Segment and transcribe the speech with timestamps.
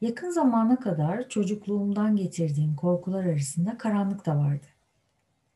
[0.00, 4.66] Yakın zamana kadar çocukluğumdan getirdiğim korkular arasında karanlık da vardı.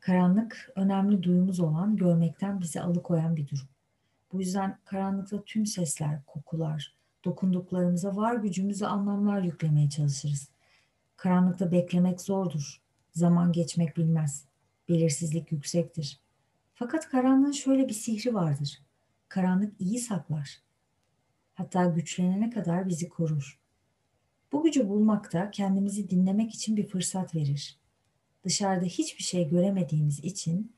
[0.00, 3.68] Karanlık önemli duyumuz olan görmekten bizi alıkoyan bir durum.
[4.32, 10.48] Bu yüzden karanlıkta tüm sesler, kokular, dokunduklarımıza var gücümüzle anlamlar yüklemeye çalışırız.
[11.16, 12.82] Karanlıkta beklemek zordur.
[13.12, 14.44] Zaman geçmek bilmez.
[14.88, 16.20] Belirsizlik yüksektir.
[16.74, 18.82] Fakat karanlığın şöyle bir sihri vardır.
[19.28, 20.58] Karanlık iyi saklar.
[21.54, 23.61] Hatta güçlenene kadar bizi korur.
[24.52, 27.78] Bu gücü bulmakta kendimizi dinlemek için bir fırsat verir.
[28.44, 30.72] Dışarıda hiçbir şey göremediğimiz için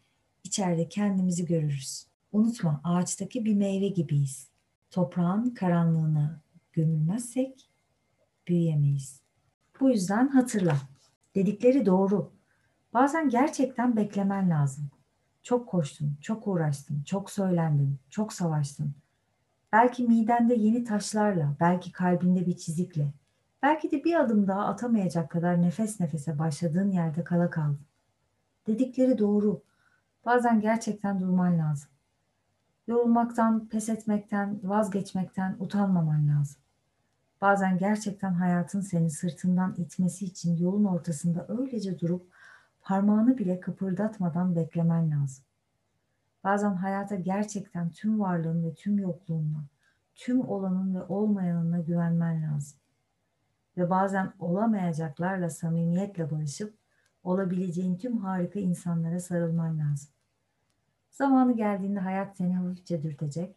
[0.45, 2.07] içeride kendimizi görürüz.
[2.33, 4.49] Unutma ağaçtaki bir meyve gibiyiz.
[4.91, 6.41] Toprağın karanlığına
[6.73, 7.69] gömülmezsek
[8.49, 9.21] büyüyemeyiz.
[9.81, 10.77] Bu yüzden hatırla.
[11.35, 12.33] Dedikleri doğru.
[12.95, 14.91] Bazen gerçekten beklemen lazım.
[15.43, 18.95] Çok koştun, çok uğraştın, çok söylendin, çok savaştın.
[19.73, 23.13] Belki midende yeni taşlarla, belki kalbinde bir çizikle,
[23.65, 27.81] belki de bir adım daha atamayacak kadar nefes nefese başladığın yerde kala kaldın.
[28.67, 29.63] Dedikleri doğru.
[30.25, 31.91] Bazen gerçekten durman lazım.
[32.87, 36.57] Yorulmaktan, pes etmekten, vazgeçmekten utanmaman lazım.
[37.41, 42.27] Bazen gerçekten hayatın seni sırtından itmesi için yolun ortasında öylece durup
[42.83, 45.45] parmağını bile kıpırdatmadan beklemen lazım.
[46.45, 49.65] Bazen hayata gerçekten tüm varlığın ve tüm yokluğunla,
[50.15, 52.79] tüm olanın ve olmayanına güvenmen lazım.
[53.77, 56.75] Ve bazen olamayacaklarla samimiyetle barışıp
[57.25, 60.11] olabileceğin tüm harika insanlara sarılman lazım.
[61.11, 63.57] Zamanı geldiğinde hayat seni hafifçe dürtecek,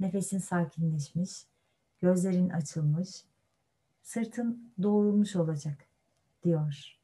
[0.00, 1.46] nefesin sakinleşmiş,
[2.00, 3.24] gözlerin açılmış,
[4.02, 5.78] sırtın doğrulmuş olacak
[6.44, 6.98] diyor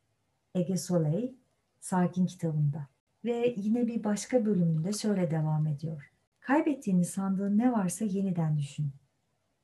[0.55, 1.35] Ege Soley
[1.81, 2.87] Sakin kitabında.
[3.25, 6.13] Ve yine bir başka bölümünde şöyle devam ediyor.
[6.41, 8.93] Kaybettiğini sandığın ne varsa yeniden düşün.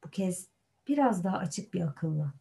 [0.05, 0.49] Bu kez
[0.89, 2.33] biraz daha açık bir akılla.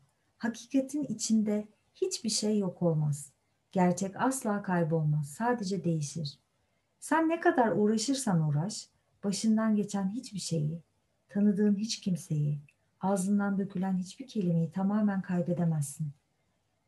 [0.44, 3.31] Hakikatin içinde hiçbir şey yok olmaz.
[3.72, 6.39] Gerçek asla kaybolmaz, sadece değişir.
[7.00, 8.88] Sen ne kadar uğraşırsan uğraş,
[9.23, 10.81] başından geçen hiçbir şeyi,
[11.29, 12.59] tanıdığın hiç kimseyi,
[13.01, 16.07] ağzından dökülen hiçbir kelimeyi tamamen kaybedemezsin.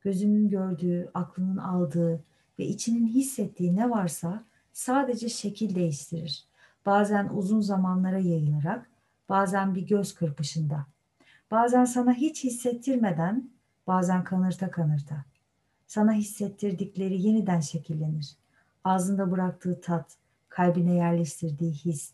[0.01, 2.23] Gözünün gördüğü, aklının aldığı,
[2.59, 4.43] ve içinin hissettiği ne varsa
[4.73, 6.47] sadece şekil değiştirir.
[6.85, 8.89] Bazen uzun zamanlara yayılarak,
[9.29, 10.94] bazen bir göz kırpışında.
[11.51, 13.49] Bazen sana hiç hissettirmeden,
[13.87, 15.25] bazen kanırta kanırta.
[15.87, 18.35] Sana hissettirdikleri yeniden şekillenir.
[18.83, 20.17] Ağzında bıraktığı tat,
[20.49, 22.11] kalbine yerleştirdiği his,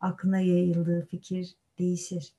[0.00, 2.32] aklına yayıldığı fikir değişir.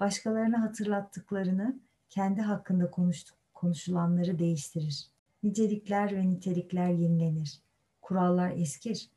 [0.00, 5.06] Başkalarına hatırlattıklarını kendi hakkında konuştuk, konuşulanları değiştirir.
[5.42, 7.60] Nicelikler ve nitelikler yenilenir.
[8.02, 9.08] Kurallar eskir.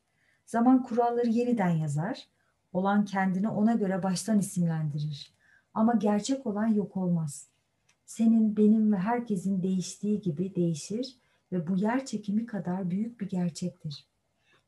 [0.46, 2.28] Zaman kuralları yeniden yazar.
[2.72, 5.34] Olan kendini ona göre baştan isimlendirir.
[5.74, 7.48] Ama gerçek olan yok olmaz.
[8.06, 11.16] Senin, benim ve herkesin değiştiği gibi değişir
[11.52, 14.06] ve bu yer çekimi kadar büyük bir gerçektir.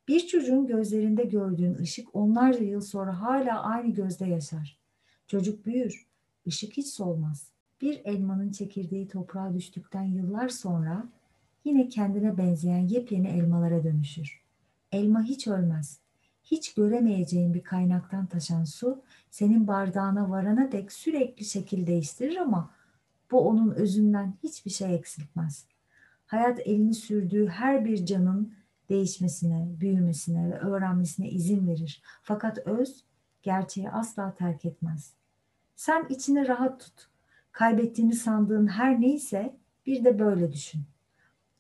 [0.09, 4.79] Bir çocuğun gözlerinde gördüğün ışık onlarca yıl sonra hala aynı gözde yaşar.
[5.27, 6.07] Çocuk büyür,
[6.47, 7.51] ışık hiç solmaz.
[7.81, 11.09] Bir elmanın çekirdeği toprağa düştükten yıllar sonra
[11.65, 14.41] yine kendine benzeyen yepyeni elmalara dönüşür.
[14.93, 16.01] Elma hiç ölmez.
[16.47, 22.71] Hiç göremeyeceğin bir kaynaktan taşan su senin bardağına varana dek sürekli şekil değiştirir ama
[23.31, 25.67] bu onun özünden hiçbir şey eksiltmez.
[26.27, 28.55] Hayat elini sürdüğü her bir canın
[28.89, 32.03] değişmesine, büyümesine ve öğrenmesine izin verir.
[32.23, 33.05] Fakat öz
[33.43, 35.13] gerçeği asla terk etmez.
[35.77, 37.09] Sen içini rahat tut.
[37.53, 40.83] Kaybettiğini sandığın her neyse bir de böyle düşün.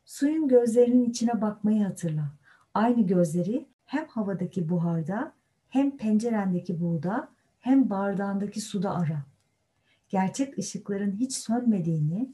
[0.05, 2.33] Suyun gözlerinin içine bakmayı hatırla.
[2.75, 5.33] Aynı gözleri hem havadaki buharda,
[5.69, 9.23] hem pencerendeki buğda, hem bardağındaki suda ara.
[10.09, 12.33] Gerçek ışıkların hiç sönmediğini,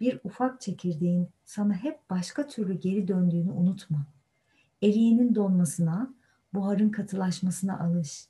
[0.00, 4.06] bir ufak çekirdeğin sana hep başka türlü geri döndüğünü unutma.
[4.82, 6.14] Eriyenin donmasına,
[6.54, 8.26] buharın katılaşmasına alış.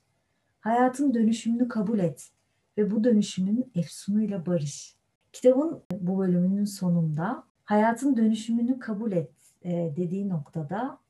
[0.59, 2.29] Hayatın dönüşümünü kabul et
[2.77, 4.95] ve bu dönüşümün efsunuyla barış.
[5.33, 9.31] Kitabın bu bölümünün sonunda hayatın dönüşümünü kabul et
[9.61, 11.02] e, dediği noktada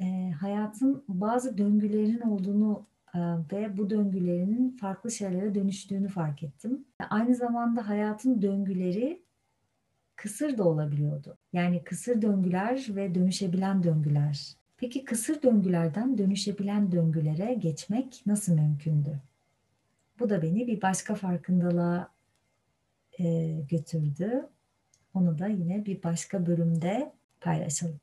[0.00, 3.18] e, hayatın bazı döngülerin olduğunu e,
[3.52, 6.84] ve bu döngülerinin farklı şeylere dönüştüğünü fark ettim.
[7.10, 9.22] Aynı zamanda hayatın döngüleri
[10.16, 11.38] kısır da olabiliyordu.
[11.52, 14.54] Yani kısır döngüler ve dönüşebilen döngüler.
[14.76, 19.20] Peki kısır döngülerden dönüşebilen döngülere geçmek nasıl mümkündü?
[20.18, 22.08] Bu da beni bir başka farkındalığa
[23.18, 24.48] e, götürdü.
[25.14, 27.98] Onu da yine bir başka bölümde paylaşalım.